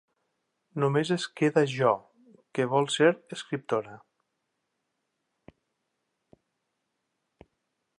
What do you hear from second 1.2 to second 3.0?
queda Jo, que vol